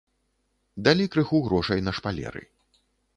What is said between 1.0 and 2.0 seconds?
крыху грошай на